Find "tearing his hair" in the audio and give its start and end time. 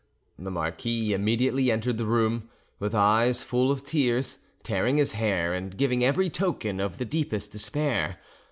4.63-5.53